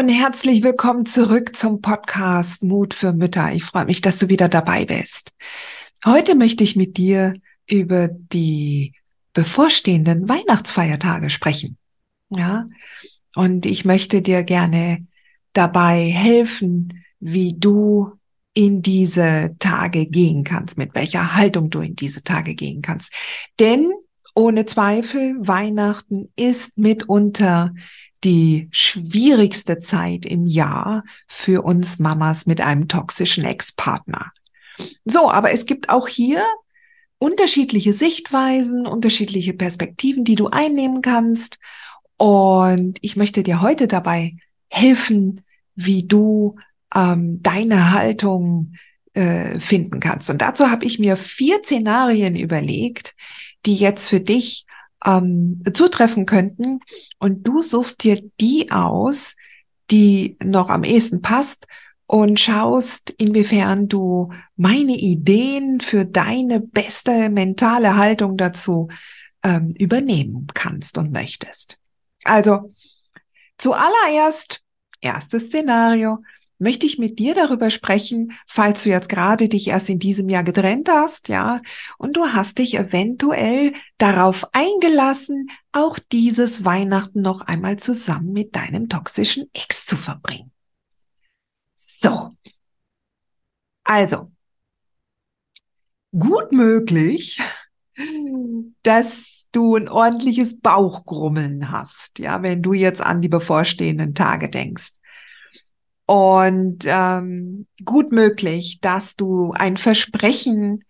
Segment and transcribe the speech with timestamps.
[0.00, 3.52] Und herzlich willkommen zurück zum Podcast Mut für Mütter.
[3.52, 5.28] Ich freue mich, dass du wieder dabei bist.
[6.06, 7.34] Heute möchte ich mit dir
[7.68, 8.94] über die
[9.34, 11.76] bevorstehenden Weihnachtsfeiertage sprechen.
[12.30, 12.66] Ja,
[13.34, 15.06] und ich möchte dir gerne
[15.52, 18.12] dabei helfen, wie du
[18.54, 23.12] in diese Tage gehen kannst, mit welcher Haltung du in diese Tage gehen kannst.
[23.58, 23.92] Denn
[24.34, 27.74] ohne Zweifel, Weihnachten ist mitunter
[28.24, 34.32] die schwierigste Zeit im Jahr für uns Mamas mit einem toxischen Ex-Partner.
[35.04, 36.44] So, aber es gibt auch hier
[37.18, 41.58] unterschiedliche Sichtweisen, unterschiedliche Perspektiven, die du einnehmen kannst.
[42.16, 44.36] Und ich möchte dir heute dabei
[44.68, 45.42] helfen,
[45.74, 46.56] wie du
[46.94, 48.74] ähm, deine Haltung
[49.12, 50.30] äh, finden kannst.
[50.30, 53.14] Und dazu habe ich mir vier Szenarien überlegt,
[53.66, 54.66] die jetzt für dich
[55.04, 56.80] ähm, zutreffen könnten.
[57.18, 59.36] Und du suchst dir die aus,
[59.90, 61.66] die noch am ehesten passt
[62.06, 68.88] und schaust, inwiefern du meine Ideen für deine beste mentale Haltung dazu
[69.42, 71.78] ähm, übernehmen kannst und möchtest.
[72.24, 72.74] Also
[73.58, 74.62] zuallererst,
[75.00, 76.18] erstes Szenario,
[76.60, 80.44] möchte ich mit dir darüber sprechen, falls du jetzt gerade dich erst in diesem Jahr
[80.44, 81.60] getrennt hast, ja,
[81.98, 88.88] und du hast dich eventuell darauf eingelassen, auch dieses Weihnachten noch einmal zusammen mit deinem
[88.88, 90.52] toxischen Ex zu verbringen.
[91.74, 92.36] So.
[93.84, 94.30] Also,
[96.12, 97.40] gut möglich,
[98.82, 104.92] dass du ein ordentliches Bauchgrummeln hast, ja, wenn du jetzt an die bevorstehenden Tage denkst.
[106.10, 110.82] Und ähm, gut möglich, dass du ein Versprechen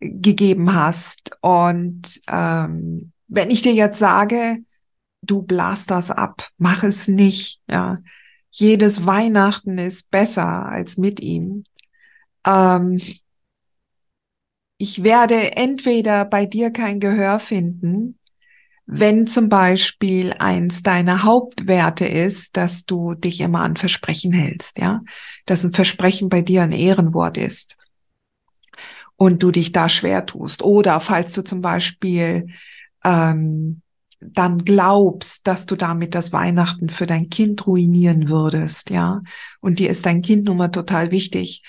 [0.00, 1.30] gegeben hast.
[1.40, 4.58] Und ähm, wenn ich dir jetzt sage,
[5.22, 7.62] du blast das ab, mach es nicht.
[7.70, 7.94] Ja,
[8.50, 11.64] jedes Weihnachten ist besser als mit ihm.
[12.46, 13.00] Ähm,
[14.76, 18.18] ich werde entweder bei dir kein Gehör finden
[18.92, 25.02] wenn zum Beispiel eins deiner Hauptwerte ist, dass du dich immer an Versprechen hältst, ja,
[25.46, 27.76] dass ein Versprechen bei dir ein Ehrenwort ist
[29.14, 30.64] und du dich da schwer tust.
[30.64, 32.48] Oder falls du zum Beispiel
[33.04, 33.80] ähm,
[34.18, 39.20] dann glaubst, dass du damit das Weihnachten für dein Kind ruinieren würdest, ja,
[39.60, 41.62] und dir ist dein Kind nun mal total wichtig,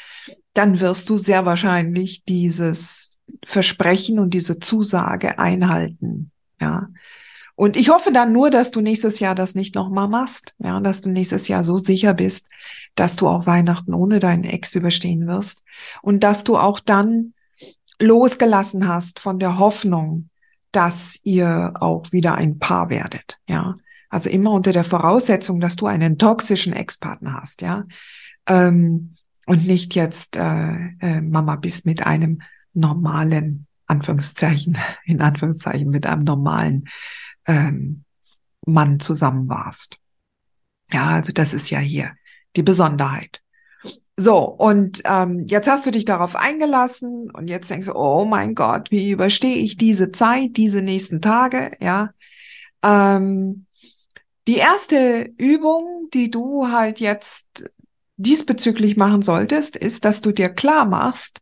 [0.55, 6.87] dann wirst du sehr wahrscheinlich dieses Versprechen und diese Zusage einhalten, ja.
[7.61, 11.01] Und ich hoffe dann nur, dass du nächstes Jahr das nicht nochmal machst, ja, dass
[11.01, 12.47] du nächstes Jahr so sicher bist,
[12.95, 15.63] dass du auch Weihnachten ohne deinen Ex überstehen wirst
[16.01, 17.35] und dass du auch dann
[17.99, 20.29] losgelassen hast von der Hoffnung,
[20.71, 23.75] dass ihr auch wieder ein Paar werdet, ja.
[24.09, 27.83] Also immer unter der Voraussetzung, dass du einen toxischen Ex-Partner hast, ja.
[28.47, 32.41] Ähm, und nicht jetzt äh, äh, Mama bist mit einem
[32.73, 36.85] normalen Anführungszeichen, in Anführungszeichen mit einem normalen
[37.45, 38.03] ähm,
[38.65, 39.97] Mann zusammen warst.
[40.91, 42.13] Ja, also das ist ja hier
[42.55, 43.41] die Besonderheit.
[44.17, 48.53] So, und ähm, jetzt hast du dich darauf eingelassen und jetzt denkst du, oh mein
[48.53, 52.11] Gott, wie überstehe ich diese Zeit, diese nächsten Tage, ja.
[52.83, 53.65] Ähm,
[54.47, 57.63] die erste Übung, die du halt jetzt
[58.17, 61.39] diesbezüglich machen solltest, ist, dass du dir klar machst,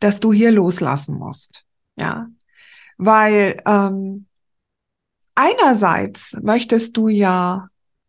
[0.00, 1.64] dass du hier loslassen musst,
[1.96, 2.28] ja.
[2.98, 4.25] Weil ähm,
[5.36, 7.68] einerseits möchtest du ja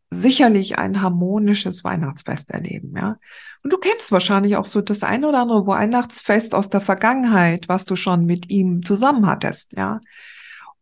[0.09, 3.17] sicherlich ein harmonisches Weihnachtsfest erleben, ja.
[3.63, 7.85] Und du kennst wahrscheinlich auch so das ein oder andere Weihnachtsfest aus der Vergangenheit, was
[7.85, 9.99] du schon mit ihm zusammen hattest, ja.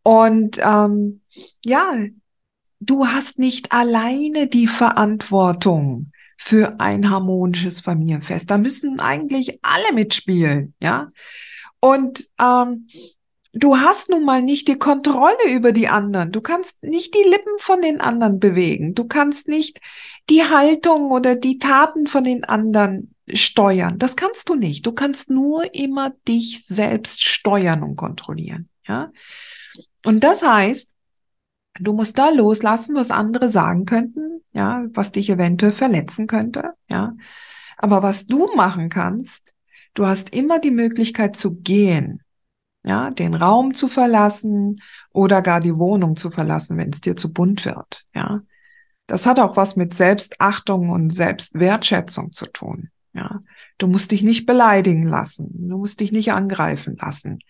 [0.02, 1.22] Und ähm,
[1.64, 1.92] ja,
[2.78, 8.50] du hast nicht alleine die Verantwortung für ein harmonisches Familienfest.
[8.50, 11.10] Da müssen eigentlich alle mitspielen, ja.
[11.80, 12.86] Und ähm,
[13.56, 16.30] du hast nun mal nicht die Kontrolle über die anderen.
[16.30, 18.94] Du kannst nicht die Lippen von den anderen bewegen.
[18.94, 19.80] Du kannst nicht
[20.28, 23.98] die Haltung oder die Taten von den anderen steuern.
[23.98, 24.86] Das kannst du nicht.
[24.86, 28.68] Du kannst nur immer dich selbst steuern und kontrollieren.
[28.86, 29.10] Ja.
[30.04, 30.92] Und das heißt,
[31.80, 37.14] du musst da loslassen, was andere sagen könnten, ja, was dich eventuell verletzen könnte, ja.
[37.78, 39.52] Aber was du machen kannst,
[39.94, 42.22] du hast immer die Möglichkeit zu gehen
[42.86, 44.80] ja, den Raum zu verlassen
[45.12, 48.42] oder gar die Wohnung zu verlassen, wenn es dir zu bunt wird, ja.
[49.08, 53.40] Das hat auch was mit Selbstachtung und Selbstwertschätzung zu tun, ja.
[53.78, 57.40] Du musst dich nicht beleidigen lassen, du musst dich nicht angreifen lassen.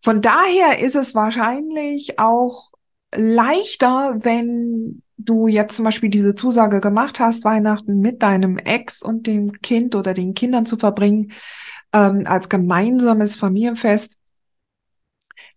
[0.00, 2.70] Von daher ist es wahrscheinlich auch
[3.14, 9.26] leichter, wenn du jetzt zum Beispiel diese Zusage gemacht hast, Weihnachten mit deinem Ex und
[9.26, 11.32] dem Kind oder den Kindern zu verbringen,
[11.92, 14.15] ähm, als gemeinsames Familienfest,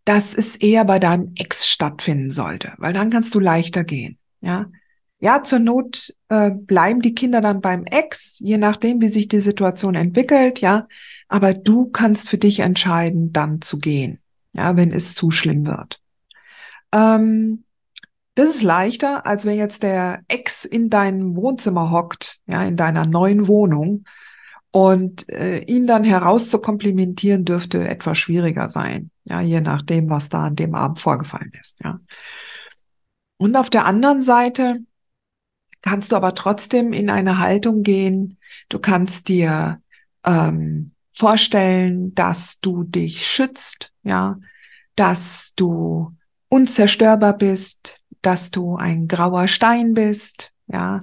[0.09, 4.17] dass es eher bei deinem Ex stattfinden sollte, weil dann kannst du leichter gehen.
[4.41, 4.65] Ja,
[5.19, 9.39] ja, zur Not äh, bleiben die Kinder dann beim Ex, je nachdem, wie sich die
[9.39, 10.61] Situation entwickelt.
[10.61, 10.87] Ja,
[11.27, 14.17] aber du kannst für dich entscheiden, dann zu gehen.
[14.53, 16.01] Ja, wenn es zu schlimm wird.
[16.91, 17.65] Ähm,
[18.33, 23.05] das ist leichter, als wenn jetzt der Ex in deinem Wohnzimmer hockt, ja, in deiner
[23.05, 24.05] neuen Wohnung
[24.71, 29.09] und äh, ihn dann herauszukomplimentieren dürfte etwas schwieriger sein.
[29.23, 31.79] Ja, je nachdem, was da an dem Abend vorgefallen ist.
[31.83, 31.99] Ja.
[33.37, 34.79] Und auf der anderen Seite
[35.81, 38.37] kannst du aber trotzdem in eine Haltung gehen.
[38.67, 39.81] Du kannst dir
[40.23, 44.39] ähm, vorstellen, dass du dich schützt, ja,
[44.95, 46.15] dass du
[46.49, 50.99] unzerstörbar bist, dass du ein grauer Stein bist, ja,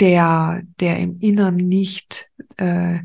[0.00, 3.00] der, der im Innern nicht äh,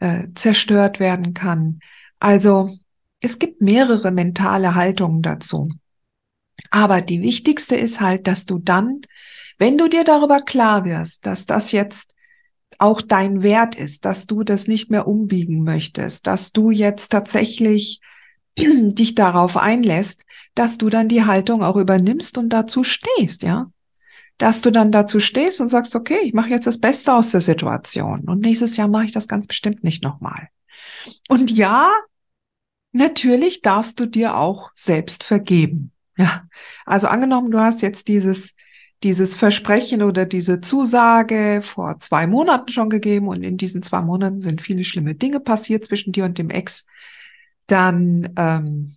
[0.00, 1.80] äh, zerstört werden kann.
[2.18, 2.78] Also
[3.20, 5.70] es gibt mehrere mentale Haltungen dazu.
[6.70, 9.02] Aber die wichtigste ist halt, dass du dann,
[9.58, 12.14] wenn du dir darüber klar wirst, dass das jetzt
[12.78, 18.00] auch dein Wert ist, dass du das nicht mehr umbiegen möchtest, dass du jetzt tatsächlich
[18.58, 20.24] dich darauf einlässt,
[20.54, 23.70] dass du dann die Haltung auch übernimmst und dazu stehst, ja
[24.38, 27.40] dass du dann dazu stehst und sagst, okay, ich mache jetzt das Beste aus der
[27.40, 30.48] Situation und nächstes Jahr mache ich das ganz bestimmt nicht nochmal.
[31.28, 31.90] Und ja,
[32.92, 35.92] natürlich darfst du dir auch selbst vergeben.
[36.16, 36.44] Ja,
[36.86, 38.54] also angenommen, du hast jetzt dieses
[39.04, 44.40] dieses Versprechen oder diese Zusage vor zwei Monaten schon gegeben und in diesen zwei Monaten
[44.40, 46.84] sind viele schlimme Dinge passiert zwischen dir und dem Ex,
[47.68, 48.96] dann ähm,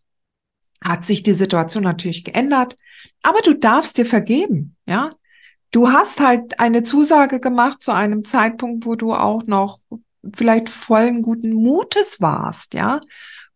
[0.83, 2.77] hat sich die Situation natürlich geändert.
[3.21, 5.11] Aber du darfst dir vergeben, ja
[5.71, 9.79] du hast halt eine Zusage gemacht zu einem Zeitpunkt, wo du auch noch
[10.33, 13.00] vielleicht vollen guten Mutes warst, ja,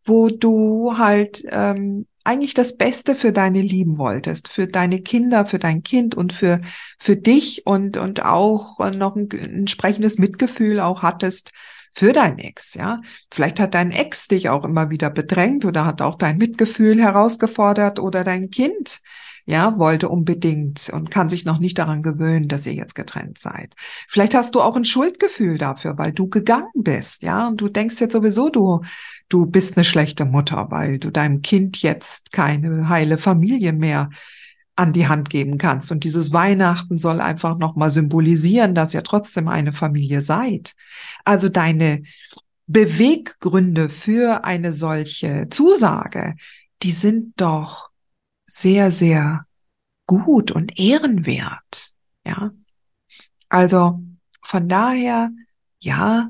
[0.03, 5.59] wo du halt ähm, eigentlich das Beste für deine Lieben wolltest, für deine Kinder, für
[5.59, 6.61] dein Kind und für
[6.97, 11.51] für dich und und auch noch ein, ein entsprechendes Mitgefühl auch hattest
[11.93, 12.99] für dein Ex, ja.
[13.31, 17.99] Vielleicht hat dein Ex dich auch immer wieder bedrängt oder hat auch dein Mitgefühl herausgefordert
[17.99, 19.01] oder dein Kind
[19.45, 23.75] ja, wollte unbedingt und kann sich noch nicht daran gewöhnen, dass ihr jetzt getrennt seid.
[24.07, 27.99] Vielleicht hast du auch ein Schuldgefühl dafür, weil du gegangen bist, ja, und du denkst
[27.99, 28.81] jetzt sowieso, du,
[29.29, 34.09] du bist eine schlechte Mutter, weil du deinem Kind jetzt keine heile Familie mehr
[34.75, 35.91] an die Hand geben kannst.
[35.91, 40.75] Und dieses Weihnachten soll einfach nochmal symbolisieren, dass ihr trotzdem eine Familie seid.
[41.23, 42.03] Also deine
[42.67, 46.35] Beweggründe für eine solche Zusage,
[46.81, 47.91] die sind doch
[48.45, 49.45] sehr, sehr
[50.07, 51.91] gut und ehrenwert.
[52.25, 52.51] Ja.
[53.49, 54.01] Also
[54.41, 55.31] von daher,
[55.79, 56.29] ja,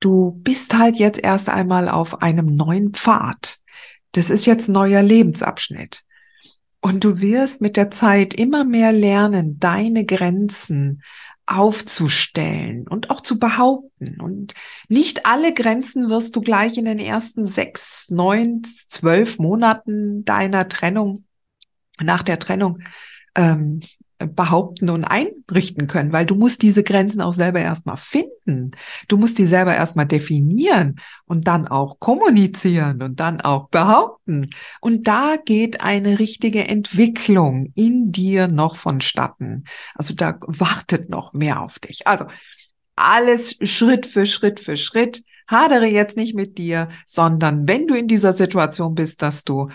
[0.00, 3.58] du bist halt jetzt erst einmal auf einem neuen Pfad.
[4.12, 6.04] Das ist jetzt neuer Lebensabschnitt.
[6.80, 11.02] Und du wirst mit der Zeit immer mehr lernen, deine Grenzen
[11.44, 14.20] aufzustellen und auch zu behaupten.
[14.20, 14.54] Und
[14.88, 21.24] nicht alle Grenzen wirst du gleich in den ersten sechs, neun, zwölf Monaten deiner Trennung
[22.02, 22.80] nach der Trennung
[23.34, 23.80] ähm,
[24.26, 28.72] behaupten und einrichten können, weil du musst diese Grenzen auch selber erstmal finden.
[29.08, 34.50] Du musst die selber erstmal definieren und dann auch kommunizieren und dann auch behaupten.
[34.80, 39.64] Und da geht eine richtige Entwicklung in dir noch vonstatten.
[39.94, 42.06] Also da wartet noch mehr auf dich.
[42.06, 42.26] Also
[42.96, 45.22] alles Schritt für Schritt für Schritt.
[45.48, 49.68] Hadere jetzt nicht mit dir, sondern wenn du in dieser Situation bist, dass du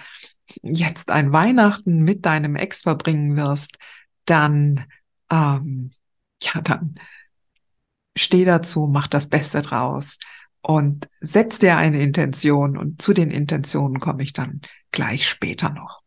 [0.62, 3.78] jetzt ein Weihnachten mit deinem Ex verbringen wirst,
[4.26, 4.86] dann,
[5.30, 5.92] ähm,
[6.42, 6.96] ja, dann
[8.18, 10.20] steh dazu, mach das Beste draus
[10.62, 14.62] und setz dir eine Intention und zu den Intentionen komme ich dann
[14.92, 16.02] gleich später noch.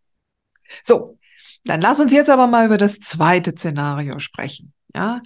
[0.82, 1.18] So,
[1.64, 4.72] dann lass uns jetzt aber mal über das zweite Szenario sprechen.
[4.94, 5.20] Ja,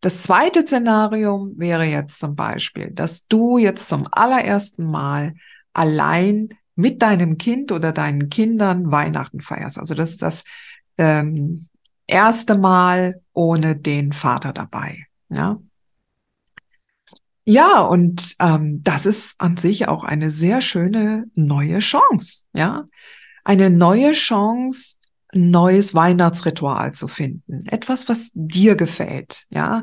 [0.00, 5.34] das zweite Szenario wäre jetzt zum Beispiel, dass du jetzt zum allerersten Mal
[5.72, 9.78] allein mit deinem Kind oder deinen Kindern Weihnachten feierst.
[9.78, 10.44] Also das ist das
[10.98, 11.68] ähm,
[12.06, 15.06] erste Mal ohne den Vater dabei.
[15.28, 15.58] Ja.
[17.44, 22.44] Ja, und ähm, das ist an sich auch eine sehr schöne neue Chance.
[22.52, 22.88] Ja,
[23.44, 24.96] eine neue Chance,
[25.32, 27.64] ein neues Weihnachtsritual zu finden.
[27.68, 29.46] Etwas, was dir gefällt.
[29.50, 29.82] Ja,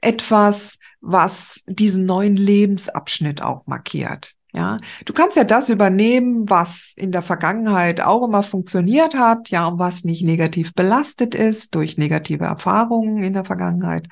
[0.00, 4.34] etwas, was diesen neuen Lebensabschnitt auch markiert.
[4.52, 9.68] Ja, du kannst ja das übernehmen, was in der Vergangenheit auch immer funktioniert hat, ja,
[9.68, 14.08] und was nicht negativ belastet ist durch negative Erfahrungen in der Vergangenheit.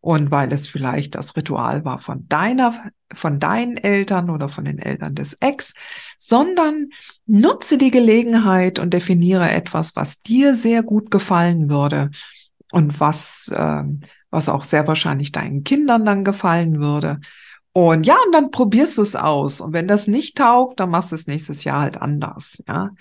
[0.00, 4.78] Und weil es vielleicht das Ritual war von deiner, von deinen Eltern oder von den
[4.78, 5.74] Eltern des Ex,
[6.16, 6.90] sondern
[7.26, 12.10] nutze die Gelegenheit und definiere etwas, was dir sehr gut gefallen würde
[12.70, 13.82] und was, äh,
[14.30, 17.20] was auch sehr wahrscheinlich deinen Kindern dann gefallen würde.
[17.76, 19.60] Und ja, und dann probierst du es aus.
[19.60, 22.64] Und wenn das nicht taugt, dann machst du es nächstes Jahr halt anders.
[22.66, 22.92] Ja,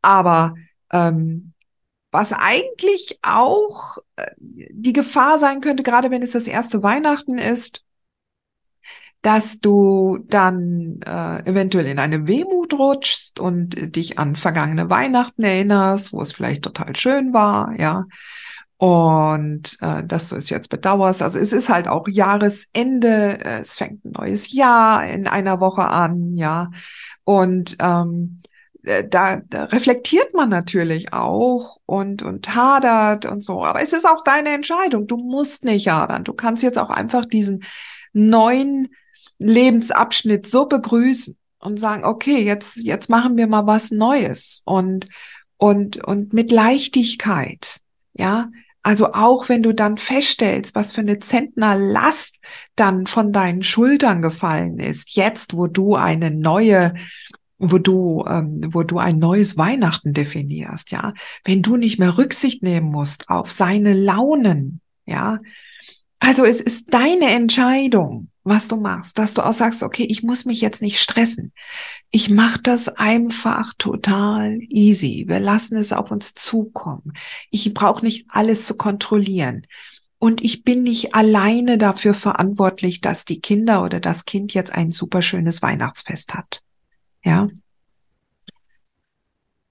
[0.00, 0.54] aber
[0.92, 1.54] ähm,
[2.12, 7.82] was eigentlich auch äh, die Gefahr sein könnte, gerade wenn es das erste Weihnachten ist,
[9.22, 16.12] dass du dann äh, eventuell in eine Wehmut rutschst und dich an vergangene Weihnachten erinnerst,
[16.12, 18.04] wo es vielleicht total schön war, ja
[18.78, 21.22] und äh, dass du es jetzt bedauerst.
[21.22, 25.86] Also es ist halt auch Jahresende, äh, es fängt ein neues Jahr in einer Woche
[25.88, 26.70] an, ja.
[27.24, 28.42] Und ähm,
[28.86, 33.64] äh, da, da reflektiert man natürlich auch und, und hadert und so.
[33.64, 35.06] Aber es ist auch deine Entscheidung.
[35.06, 36.24] Du musst nicht hadern.
[36.24, 37.64] Du kannst jetzt auch einfach diesen
[38.12, 38.88] neuen
[39.38, 45.08] Lebensabschnitt so begrüßen und sagen, okay, jetzt, jetzt machen wir mal was Neues und,
[45.56, 47.80] und, und mit Leichtigkeit.
[48.14, 48.50] Ja,
[48.86, 52.36] also auch wenn du dann feststellst, was für eine Zentnerlast
[52.76, 56.94] dann von deinen Schultern gefallen ist, jetzt wo du eine neue
[57.58, 62.62] wo du, ähm, wo du ein neues Weihnachten definierst, ja, wenn du nicht mehr Rücksicht
[62.62, 65.38] nehmen musst auf seine Launen, ja,
[66.18, 70.44] also es ist deine Entscheidung, was du machst, dass du auch sagst, okay, ich muss
[70.44, 71.52] mich jetzt nicht stressen.
[72.10, 75.24] Ich mache das einfach total easy.
[75.26, 77.12] Wir lassen es auf uns zukommen.
[77.50, 79.66] Ich brauche nicht alles zu kontrollieren.
[80.18, 84.90] Und ich bin nicht alleine dafür verantwortlich, dass die Kinder oder das Kind jetzt ein
[84.90, 86.62] super schönes Weihnachtsfest hat.
[87.22, 87.48] Ja.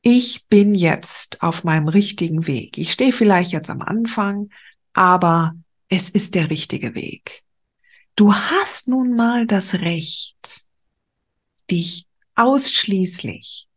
[0.01, 2.77] Ich bin jetzt auf meinem richtigen Weg.
[2.77, 4.49] Ich stehe vielleicht jetzt am Anfang,
[4.93, 5.55] aber
[5.89, 7.43] es ist der richtige Weg.
[8.15, 10.65] Du hast nun mal das Recht,
[11.69, 13.67] dich ausschließlich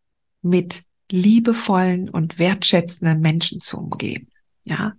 [0.43, 4.29] mit liebevollen und wertschätzenden Menschen zu umgeben.
[4.65, 4.95] Ja.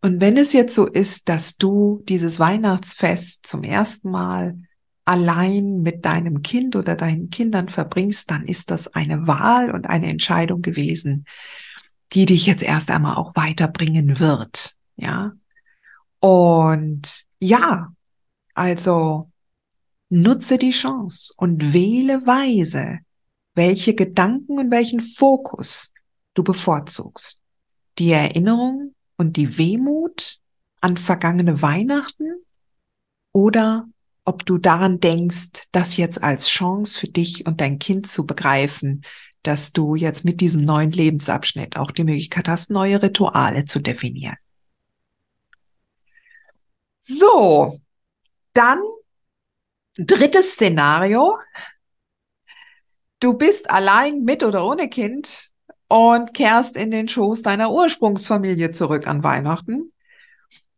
[0.00, 4.58] Und wenn es jetzt so ist, dass du dieses Weihnachtsfest zum ersten Mal
[5.04, 10.08] allein mit deinem Kind oder deinen Kindern verbringst, dann ist das eine Wahl und eine
[10.08, 11.26] Entscheidung gewesen,
[12.12, 14.76] die dich jetzt erst einmal auch weiterbringen wird.
[14.96, 15.32] Ja.
[16.24, 17.92] Und ja,
[18.54, 19.30] also
[20.08, 23.00] nutze die Chance und wähle weise,
[23.54, 25.92] welche Gedanken und welchen Fokus
[26.32, 27.42] du bevorzugst.
[27.98, 30.38] Die Erinnerung und die Wehmut
[30.80, 32.32] an vergangene Weihnachten
[33.32, 33.86] oder
[34.24, 39.04] ob du daran denkst, das jetzt als Chance für dich und dein Kind zu begreifen,
[39.42, 44.36] dass du jetzt mit diesem neuen Lebensabschnitt auch die Möglichkeit hast, neue Rituale zu definieren.
[47.06, 47.80] So,
[48.54, 48.80] dann
[49.98, 51.36] drittes Szenario.
[53.20, 55.50] Du bist allein mit oder ohne Kind
[55.88, 59.92] und kehrst in den Schoß deiner Ursprungsfamilie zurück an Weihnachten.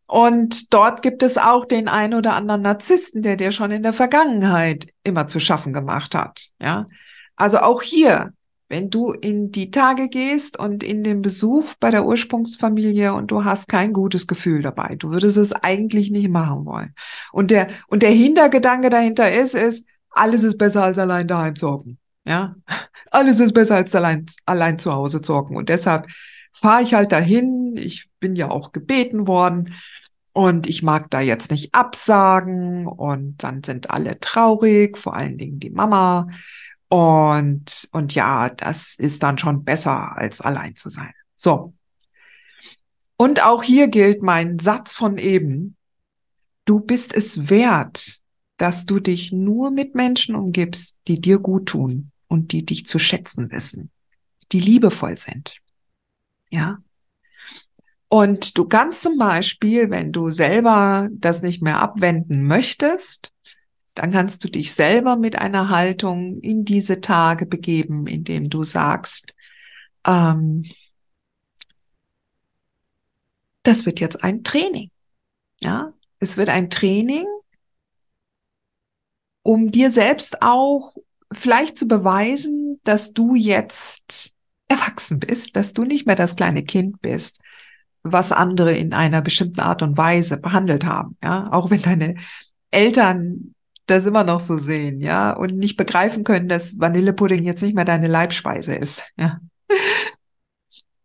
[0.07, 3.93] Und dort gibt es auch den ein oder anderen Narzissten, der dir schon in der
[3.93, 6.49] Vergangenheit immer zu schaffen gemacht hat.
[6.59, 6.87] Ja,
[7.37, 8.33] also auch hier
[8.69, 13.45] wenn du in die Tage gehst und in den Besuch bei der Ursprungsfamilie und du
[13.45, 16.95] hast kein gutes Gefühl dabei, du würdest es eigentlich nicht machen wollen.
[17.33, 21.99] Und der, und der Hintergedanke dahinter ist, ist, alles ist besser als allein daheim zocken.
[22.25, 22.57] Ja,
[23.11, 25.57] alles ist besser als allein, allein zu Hause zocken.
[25.57, 26.09] Und deshalb
[26.53, 27.77] fahre ich halt dahin.
[27.77, 29.75] Ich bin ja auch gebeten worden.
[30.33, 32.87] Und ich mag da jetzt nicht absagen.
[32.87, 36.27] Und dann sind alle traurig, vor allen Dingen die Mama.
[36.89, 41.13] Und, und ja, das ist dann schon besser, als allein zu sein.
[41.35, 41.75] So.
[43.17, 45.77] Und auch hier gilt mein Satz von eben.
[46.65, 48.21] Du bist es wert,
[48.57, 52.99] dass du dich nur mit Menschen umgibst, die dir gut tun und die dich zu
[52.99, 53.91] schätzen wissen,
[54.53, 55.57] die liebevoll sind.
[56.51, 56.79] Ja.
[58.09, 63.33] Und du kannst zum Beispiel, wenn du selber das nicht mehr abwenden möchtest,
[63.97, 69.33] dann kannst du dich selber mit einer Haltung in diese Tage begeben, indem du sagst,
[70.07, 70.67] ähm,
[73.63, 74.91] das wird jetzt ein Training.
[75.61, 77.25] Ja, es wird ein Training,
[79.43, 80.95] um dir selbst auch
[81.33, 84.35] vielleicht zu beweisen, dass du jetzt
[84.69, 87.39] erwachsen bist, dass du nicht mehr das kleine Kind bist,
[88.03, 91.17] was andere in einer bestimmten Art und Weise behandelt haben.
[91.23, 92.17] Ja, auch wenn deine
[92.71, 93.55] Eltern
[93.87, 97.85] das immer noch so sehen, ja, und nicht begreifen können, dass Vanillepudding jetzt nicht mehr
[97.85, 99.41] deine Leibspeise ist, ja.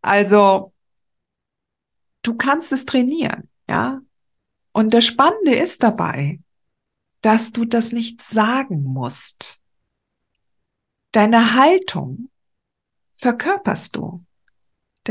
[0.01, 0.73] Also,
[2.23, 4.01] du kannst es trainieren, ja.
[4.73, 6.39] Und das Spannende ist dabei,
[7.21, 9.59] dass du das nicht sagen musst.
[11.11, 12.29] Deine Haltung
[13.13, 14.25] verkörperst du.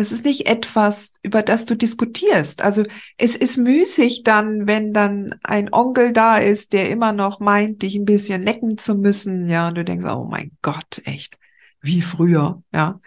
[0.01, 2.63] Das ist nicht etwas, über das du diskutierst.
[2.63, 2.85] Also
[3.19, 7.97] es ist müßig dann, wenn dann ein Onkel da ist, der immer noch meint, dich
[7.97, 11.39] ein bisschen necken zu müssen, ja, und du denkst, oh mein Gott, echt,
[11.83, 12.99] wie früher, ja.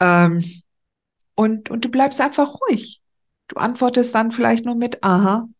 [0.00, 0.42] Ähm,
[1.34, 3.02] und, und du bleibst einfach ruhig.
[3.48, 5.50] Du antwortest dann vielleicht nur mit aha,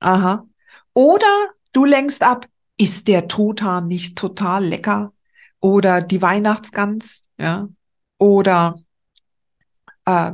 [0.00, 0.48] aha.
[0.94, 2.46] Oder du lenkst ab,
[2.78, 5.12] ist der Truthahn nicht total lecker?
[5.60, 7.68] Oder die Weihnachtsgans, ja.
[8.16, 8.78] Oder
[10.06, 10.32] äh,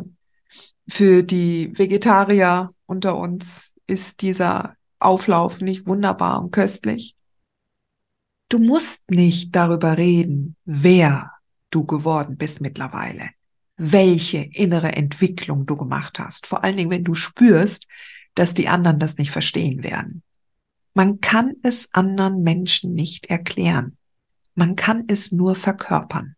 [0.88, 7.16] für die Vegetarier unter uns ist dieser Auflauf nicht wunderbar und köstlich.
[8.48, 11.32] Du musst nicht darüber reden, wer
[11.70, 13.30] du geworden bist mittlerweile,
[13.76, 17.86] welche innere Entwicklung du gemacht hast, vor allen Dingen, wenn du spürst,
[18.34, 20.22] dass die anderen das nicht verstehen werden.
[20.94, 23.96] Man kann es anderen Menschen nicht erklären.
[24.54, 26.36] Man kann es nur verkörpern.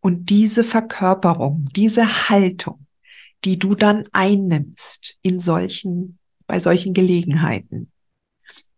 [0.00, 2.86] Und diese Verkörperung, diese Haltung,
[3.44, 7.90] die du dann einnimmst in solchen, bei solchen Gelegenheiten,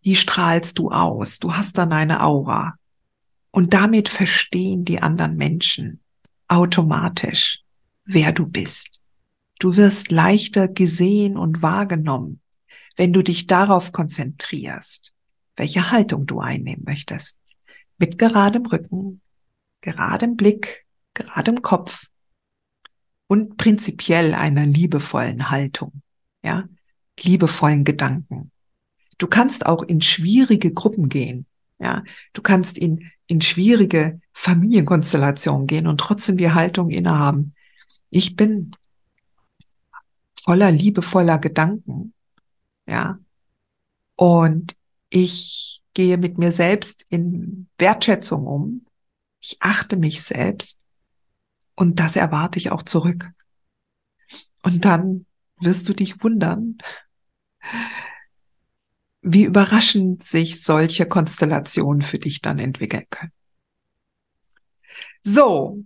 [0.05, 1.39] die strahlst du aus.
[1.39, 2.75] Du hast dann eine Aura.
[3.51, 6.01] Und damit verstehen die anderen Menschen
[6.49, 7.61] automatisch,
[8.05, 9.01] wer du bist.
[9.59, 12.41] Du wirst leichter gesehen und wahrgenommen,
[12.97, 15.13] wenn du dich darauf konzentrierst,
[15.57, 17.39] welche Haltung du einnehmen möchtest.
[17.99, 19.21] Mit geradem Rücken,
[19.81, 22.07] geradem Blick, gerade im Kopf
[23.27, 26.03] und prinzipiell einer liebevollen Haltung,
[26.43, 26.69] ja,
[27.21, 28.51] liebevollen Gedanken.
[29.19, 31.47] Du kannst auch in schwierige Gruppen gehen,
[31.79, 37.55] ja, du kannst in, in schwierige Familienkonstellationen gehen und trotzdem die Haltung innehaben.
[38.11, 38.73] Ich bin
[40.41, 42.15] voller liebevoller Gedanken,
[42.87, 43.19] ja,
[44.17, 44.77] und
[45.11, 48.87] ich gehe mit mir selbst in Wertschätzung um.
[49.51, 50.79] Ich achte mich selbst
[51.75, 53.31] und das erwarte ich auch zurück.
[54.63, 55.25] Und dann
[55.59, 56.77] wirst du dich wundern,
[59.23, 63.33] wie überraschend sich solche Konstellationen für dich dann entwickeln können.
[65.23, 65.83] So.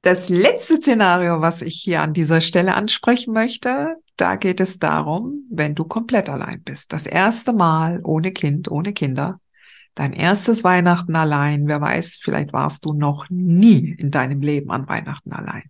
[0.00, 5.46] Das letzte Szenario, was ich hier an dieser Stelle ansprechen möchte, da geht es darum,
[5.50, 6.90] wenn du komplett allein bist.
[6.94, 9.42] Das erste Mal ohne Kind, ohne Kinder
[9.98, 11.66] dein erstes Weihnachten allein.
[11.66, 15.64] Wer weiß, vielleicht warst du noch nie in deinem Leben an Weihnachten allein.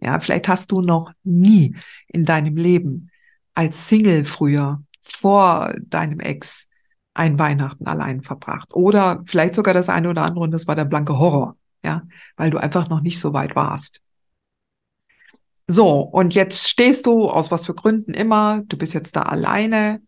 [0.00, 1.76] Ja, vielleicht hast du noch nie
[2.08, 3.10] in deinem Leben
[3.54, 6.68] als Single früher vor deinem Ex
[7.14, 8.74] ein Weihnachten allein verbracht.
[8.74, 11.56] Oder vielleicht sogar das eine oder andere und das war der blanke Horror.
[11.84, 12.02] Ja,
[12.36, 14.00] weil du einfach noch nicht so weit warst.
[15.68, 20.02] So, und jetzt stehst du aus was für Gründen immer, du bist jetzt da alleine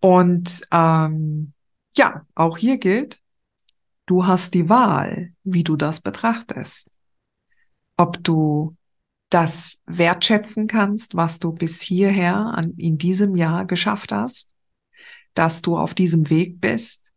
[0.00, 1.53] und ähm,
[1.96, 3.20] ja, auch hier gilt,
[4.06, 6.90] du hast die Wahl, wie du das betrachtest.
[7.96, 8.76] Ob du
[9.30, 14.50] das wertschätzen kannst, was du bis hierher an, in diesem Jahr geschafft hast,
[15.34, 17.12] dass du auf diesem Weg bist,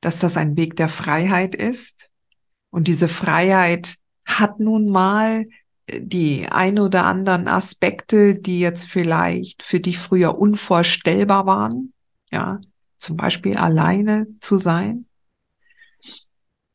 [0.00, 2.10] dass das ein Weg der Freiheit ist.
[2.70, 5.46] Und diese Freiheit hat nun mal
[5.86, 11.92] äh, die ein oder anderen Aspekte, die jetzt vielleicht für dich früher unvorstellbar waren.
[12.30, 12.60] Ja,
[13.02, 15.06] zum Beispiel alleine zu sein.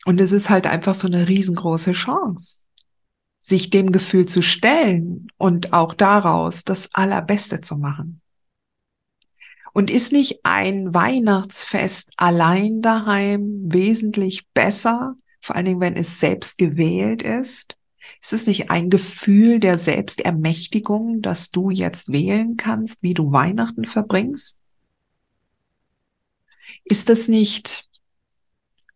[0.05, 2.65] Und es ist halt einfach so eine riesengroße Chance,
[3.39, 8.21] sich dem Gefühl zu stellen und auch daraus das Allerbeste zu machen.
[9.73, 16.57] Und ist nicht ein Weihnachtsfest allein daheim wesentlich besser, vor allen Dingen, wenn es selbst
[16.57, 17.77] gewählt ist?
[18.21, 23.85] Ist es nicht ein Gefühl der Selbstermächtigung, dass du jetzt wählen kannst, wie du Weihnachten
[23.85, 24.57] verbringst?
[26.89, 27.87] Ist es nicht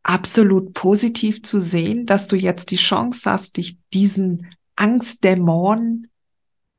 [0.04, 6.08] absolut positiv zu sehen, dass du jetzt die Chance hast, dich diesen Angstdämon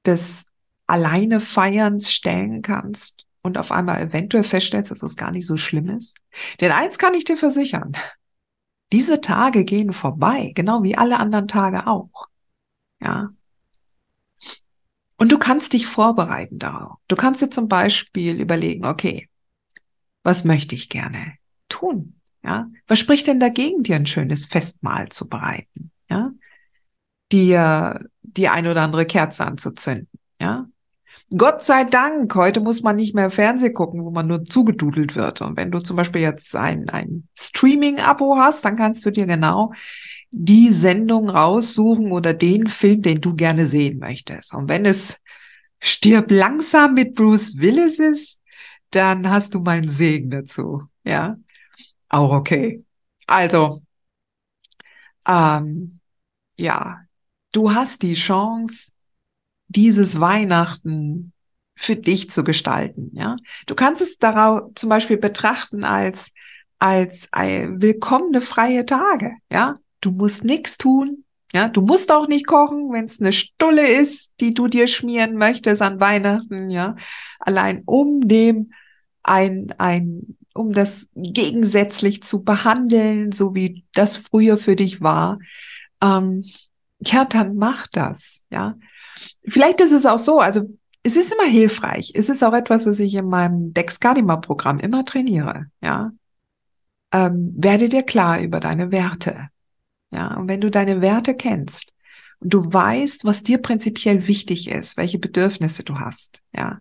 [0.05, 0.47] des
[0.87, 5.89] alleine Feierns stellen kannst und auf einmal eventuell feststellst, dass es gar nicht so schlimm
[5.89, 6.17] ist?
[6.61, 7.93] Denn eins kann ich dir versichern.
[8.93, 12.29] Diese Tage gehen vorbei, genau wie alle anderen Tage auch.
[13.01, 13.31] Ja.
[15.17, 16.99] Und du kannst dich vorbereiten darauf.
[17.09, 19.29] Du kannst dir zum Beispiel überlegen, okay,
[20.23, 21.35] was möchte ich gerne
[21.69, 22.15] tun?
[22.45, 25.93] Ja, was spricht denn dagegen, dir ein schönes Festmahl zu bereiten?
[26.11, 26.33] Ja,
[27.31, 30.09] dir die ein oder andere Kerze anzuzünden.
[30.41, 30.67] Ja,
[31.37, 35.41] Gott sei Dank, heute muss man nicht mehr Fernseh gucken, wo man nur zugedudelt wird.
[35.41, 39.73] Und wenn du zum Beispiel jetzt ein, ein Streaming-Abo hast, dann kannst du dir genau
[40.31, 44.55] die Sendung raussuchen oder den Film, den du gerne sehen möchtest.
[44.55, 45.21] Und wenn es
[45.79, 48.39] Stirb langsam mit Bruce Willis ist,
[48.95, 50.83] dann hast du meinen Segen dazu.
[51.05, 51.37] Ja,
[52.09, 52.85] auch okay.
[53.27, 53.83] Also,
[55.27, 56.01] ähm,
[56.57, 57.01] ja,
[57.53, 58.91] du hast die Chance,
[59.69, 61.33] dieses Weihnachten
[61.75, 63.11] für dich zu gestalten.
[63.15, 66.33] Ja, du kannst es darauf zum Beispiel betrachten als
[66.79, 69.37] als willkommene freie Tage.
[69.51, 71.25] Ja, du musst nichts tun.
[71.55, 75.37] Ja, du musst auch nicht kochen, wenn es eine Stulle ist, die du dir schmieren
[75.37, 76.71] möchtest an Weihnachten.
[76.71, 76.97] Ja,
[77.39, 78.73] allein um dem
[79.23, 85.39] ein ein um das gegensätzlich zu behandeln, so wie das früher für dich war.
[86.03, 86.45] Ähm,
[87.01, 88.45] ja, dann mach das.
[88.51, 88.77] Ja,
[89.47, 90.69] Vielleicht ist es auch so, also
[91.03, 92.13] es ist immer hilfreich.
[92.15, 95.67] Es ist auch etwas, was ich in meinem Dexcadima-Programm immer trainiere.
[95.83, 96.13] Ja,
[97.13, 99.49] ähm, werde dir klar über deine Werte.
[100.11, 101.93] Ja, und wenn du deine Werte kennst
[102.39, 106.81] und du weißt, was dir prinzipiell wichtig ist, welche Bedürfnisse du hast, ja.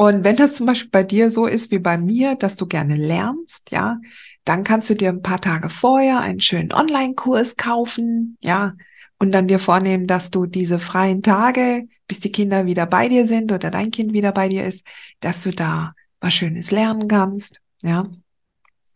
[0.00, 2.94] Und wenn das zum Beispiel bei dir so ist wie bei mir, dass du gerne
[2.94, 3.98] lernst, ja,
[4.44, 8.74] dann kannst du dir ein paar Tage vorher einen schönen Online-Kurs kaufen, ja,
[9.18, 13.26] und dann dir vornehmen, dass du diese freien Tage, bis die Kinder wieder bei dir
[13.26, 14.86] sind oder dein Kind wieder bei dir ist,
[15.18, 17.60] dass du da was Schönes lernen kannst.
[17.82, 18.06] Ja,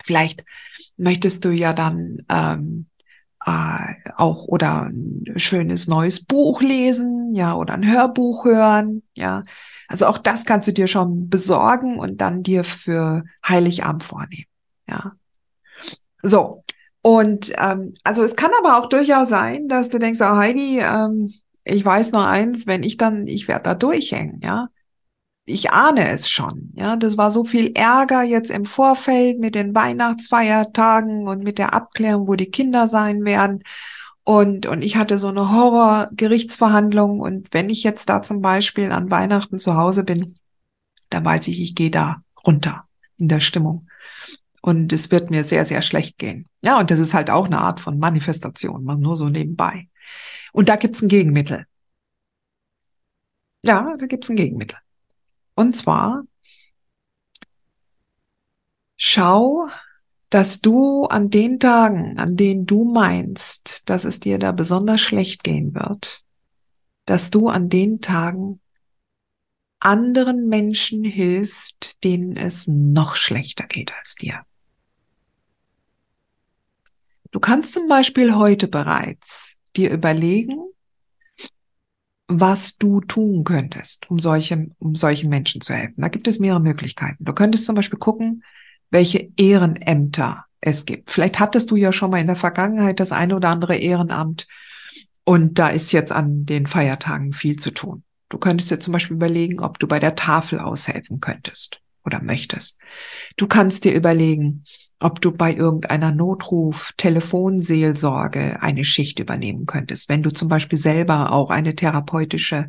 [0.04, 0.44] vielleicht
[0.96, 2.86] möchtest du ja dann ähm,
[3.44, 9.42] äh, auch oder ein schönes neues Buch lesen, ja, oder ein Hörbuch hören, ja.
[9.92, 14.46] Also auch das kannst du dir schon besorgen und dann dir für Heiligabend vornehmen,
[14.88, 15.12] ja.
[16.22, 16.64] So,
[17.02, 21.34] und ähm, also es kann aber auch durchaus sein, dass du denkst, oh Heidi, ähm,
[21.64, 24.68] ich weiß nur eins, wenn ich dann, ich werde da durchhängen, ja.
[25.44, 26.96] Ich ahne es schon, ja.
[26.96, 32.28] Das war so viel Ärger jetzt im Vorfeld mit den Weihnachtsfeiertagen und mit der Abklärung,
[32.28, 33.62] wo die Kinder sein werden.
[34.24, 37.20] Und, und ich hatte so eine Horror-Gerichtsverhandlung.
[37.20, 40.36] Und wenn ich jetzt da zum Beispiel an Weihnachten zu Hause bin,
[41.10, 42.86] dann weiß ich, ich gehe da runter
[43.18, 43.86] in der Stimmung
[44.62, 46.48] und es wird mir sehr, sehr schlecht gehen.
[46.64, 49.88] Ja, und das ist halt auch eine Art von Manifestation, mal nur so nebenbei.
[50.52, 51.66] Und da gibt's ein Gegenmittel.
[53.62, 54.78] Ja, da gibt's ein Gegenmittel.
[55.54, 56.22] Und zwar
[58.96, 59.68] schau,
[60.32, 65.44] dass du an den Tagen, an denen du meinst, dass es dir da besonders schlecht
[65.44, 66.24] gehen wird,
[67.04, 68.58] dass du an den Tagen
[69.78, 74.40] anderen Menschen hilfst, denen es noch schlechter geht als dir.
[77.30, 80.62] Du kannst zum Beispiel heute bereits dir überlegen,
[82.28, 86.00] was du tun könntest, um solche, um solchen Menschen zu helfen.
[86.00, 87.22] Da gibt es mehrere Möglichkeiten.
[87.22, 88.42] Du könntest zum Beispiel gucken,
[88.92, 91.10] welche Ehrenämter es gibt.
[91.10, 94.46] Vielleicht hattest du ja schon mal in der Vergangenheit das eine oder andere Ehrenamt
[95.24, 98.04] und da ist jetzt an den Feiertagen viel zu tun.
[98.28, 102.78] Du könntest dir zum Beispiel überlegen, ob du bei der Tafel aushelfen könntest oder möchtest.
[103.36, 104.64] Du kannst dir überlegen,
[105.00, 111.32] ob du bei irgendeiner Notruf, Telefonseelsorge eine Schicht übernehmen könntest, wenn du zum Beispiel selber
[111.32, 112.68] auch eine therapeutische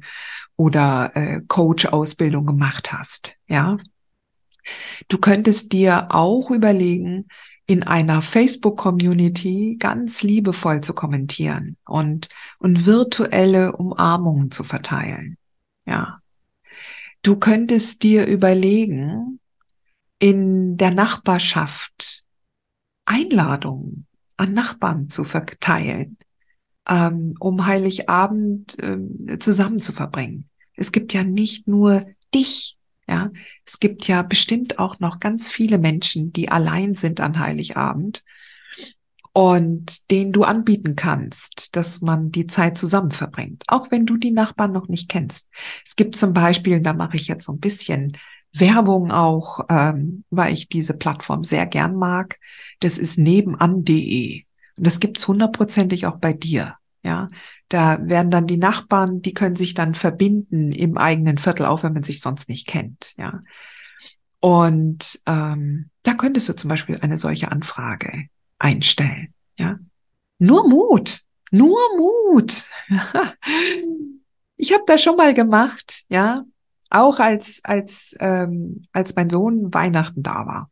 [0.55, 3.77] oder äh, Coach-Ausbildung gemacht hast, ja.
[5.07, 7.27] Du könntest dir auch überlegen,
[7.65, 15.37] in einer Facebook-Community ganz liebevoll zu kommentieren und, und virtuelle Umarmungen zu verteilen,
[15.85, 16.19] ja.
[17.21, 19.39] Du könntest dir überlegen,
[20.19, 22.25] in der Nachbarschaft
[23.05, 26.17] Einladungen an Nachbarn zu verteilen,
[26.87, 30.49] ähm, um Heiligabend ähm, zusammen zu verbringen.
[30.75, 33.31] Es gibt ja nicht nur dich, ja,
[33.65, 38.23] es gibt ja bestimmt auch noch ganz viele Menschen, die allein sind an Heiligabend
[39.33, 44.31] und denen du anbieten kannst, dass man die Zeit zusammen verbringt, auch wenn du die
[44.31, 45.49] Nachbarn noch nicht kennst.
[45.85, 48.17] Es gibt zum Beispiel, da mache ich jetzt so ein bisschen
[48.53, 52.39] Werbung auch, ähm, weil ich diese Plattform sehr gern mag.
[52.79, 54.43] Das ist nebenan.de.
[54.77, 56.75] Und das gibt's hundertprozentig auch bei dir.
[57.03, 57.27] Ja,
[57.73, 61.93] da werden dann die Nachbarn, die können sich dann verbinden im eigenen Viertel, auch wenn
[61.93, 63.15] man sich sonst nicht kennt.
[63.17, 63.41] Ja,
[64.39, 68.27] und ähm, da könntest du zum Beispiel eine solche Anfrage
[68.59, 69.33] einstellen.
[69.57, 69.79] Ja,
[70.37, 72.69] nur Mut, nur Mut.
[74.55, 76.03] ich habe das schon mal gemacht.
[76.09, 76.43] Ja,
[76.91, 80.69] auch als als ähm, als mein Sohn Weihnachten da war.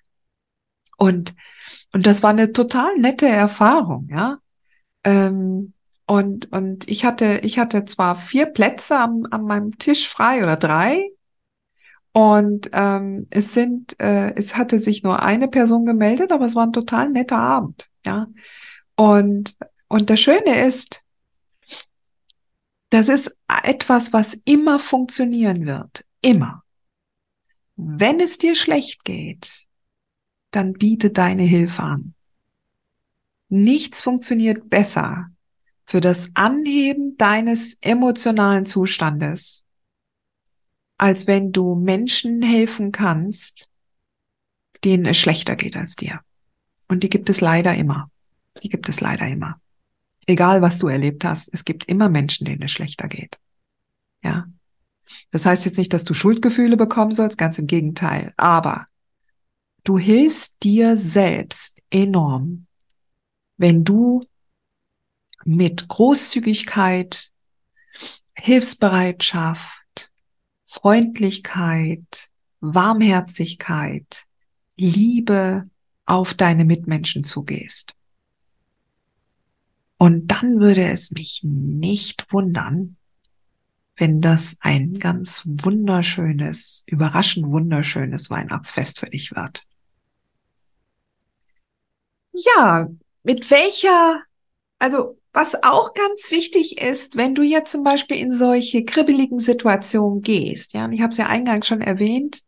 [0.97, 1.33] Und
[1.93, 4.07] und das war eine total nette Erfahrung.
[4.11, 4.37] Ja.
[5.03, 5.73] Ähm,
[6.11, 10.57] und, und ich hatte, ich hatte zwar vier Plätze am, an meinem Tisch frei oder
[10.57, 11.09] drei.
[12.11, 16.65] Und ähm, es sind, äh, es hatte sich nur eine Person gemeldet, aber es war
[16.65, 18.27] ein total netter Abend, ja.
[18.97, 19.55] Und
[19.87, 21.01] und das Schöne ist,
[22.89, 26.65] das ist etwas, was immer funktionieren wird, immer.
[27.77, 29.65] Wenn es dir schlecht geht,
[30.51, 32.15] dann biete deine Hilfe an.
[33.47, 35.31] Nichts funktioniert besser
[35.91, 39.65] für das Anheben deines emotionalen Zustandes,
[40.97, 43.67] als wenn du Menschen helfen kannst,
[44.85, 46.21] denen es schlechter geht als dir.
[46.87, 48.09] Und die gibt es leider immer.
[48.63, 49.59] Die gibt es leider immer.
[50.27, 53.37] Egal, was du erlebt hast, es gibt immer Menschen, denen es schlechter geht.
[54.23, 54.47] Ja.
[55.31, 58.33] Das heißt jetzt nicht, dass du Schuldgefühle bekommen sollst, ganz im Gegenteil.
[58.37, 58.87] Aber
[59.83, 62.67] du hilfst dir selbst enorm,
[63.57, 64.25] wenn du
[65.45, 67.31] mit Großzügigkeit,
[68.33, 70.11] Hilfsbereitschaft,
[70.65, 74.25] Freundlichkeit, Warmherzigkeit,
[74.75, 75.69] Liebe
[76.05, 77.93] auf deine Mitmenschen zugehst.
[79.97, 82.97] Und dann würde es mich nicht wundern,
[83.95, 89.67] wenn das ein ganz wunderschönes, überraschend wunderschönes Weihnachtsfest für dich wird.
[92.33, 92.89] Ja,
[93.21, 94.23] mit welcher,
[94.79, 100.21] also was auch ganz wichtig ist, wenn du jetzt zum Beispiel in solche kribbeligen Situationen
[100.21, 102.41] gehst, ja, und ich habe es ja eingangs schon erwähnt,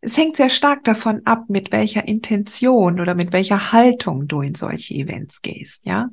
[0.00, 4.54] es hängt sehr stark davon ab, mit welcher Intention oder mit welcher Haltung du in
[4.54, 6.08] solche Events gehst, ja.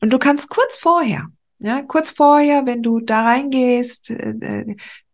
[0.00, 1.28] Und du kannst kurz vorher,
[1.58, 4.64] ja, kurz vorher, wenn du da reingehst, äh,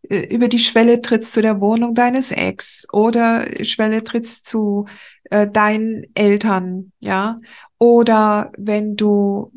[0.08, 4.86] äh, über die Schwelle trittst zu der Wohnung deines Ex oder Schwelle trittst zu
[5.24, 7.36] äh, deinen Eltern, ja,
[7.78, 9.52] oder wenn du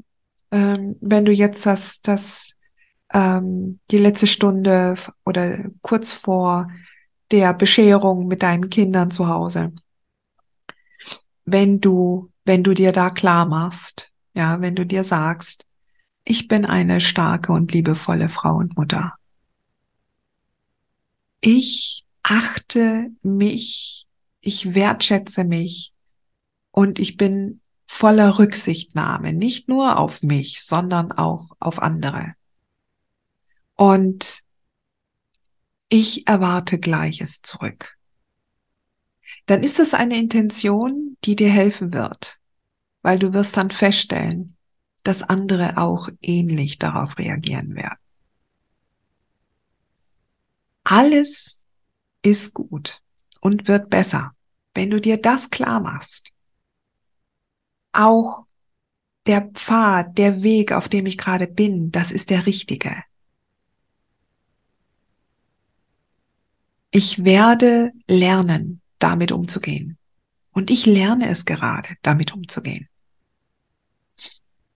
[0.54, 2.54] ähm, wenn du jetzt das, das
[3.12, 6.68] ähm, die letzte Stunde oder kurz vor
[7.32, 9.74] der Bescherung mit deinen Kindern zu Hause,
[11.44, 15.66] wenn du, wenn du dir da klar machst, ja, wenn du dir sagst,
[16.24, 19.14] ich bin eine starke und liebevolle Frau und Mutter.
[21.42, 24.06] Ich achte mich,
[24.40, 25.94] ich wertschätze mich
[26.70, 27.60] und ich bin
[27.94, 32.34] voller Rücksichtnahme, nicht nur auf mich, sondern auch auf andere.
[33.76, 34.42] Und
[35.90, 37.96] ich erwarte Gleiches zurück.
[39.46, 42.40] Dann ist es eine Intention, die dir helfen wird,
[43.04, 44.58] weil du wirst dann feststellen,
[45.04, 48.00] dass andere auch ähnlich darauf reagieren werden.
[50.84, 51.64] Alles
[52.24, 53.02] ist gut
[53.40, 54.32] und wird besser,
[54.74, 56.33] wenn du dir das klar machst
[57.94, 58.46] auch
[59.26, 63.04] der Pfad, der Weg, auf dem ich gerade bin, das ist der richtige.
[66.92, 69.98] Ich werde lernen, damit umzugehen.
[70.52, 72.88] Und ich lerne es gerade, damit umzugehen.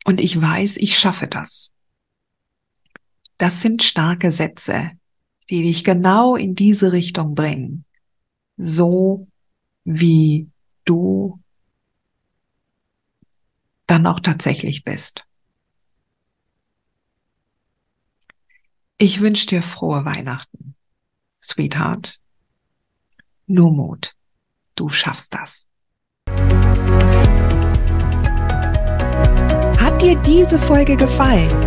[0.05, 1.73] Und ich weiß, ich schaffe das.
[3.37, 4.91] Das sind starke Sätze,
[5.49, 7.85] die dich genau in diese Richtung bringen.
[8.57, 9.27] So
[9.83, 10.49] wie
[10.85, 11.39] du
[13.87, 15.25] dann auch tatsächlich bist.
[18.99, 20.75] Ich wünsche dir frohe Weihnachten,
[21.43, 22.19] Sweetheart.
[23.45, 24.15] Nur Mut.
[24.75, 25.67] Du schaffst das.
[29.79, 31.66] Hat dir diese Folge gefallen?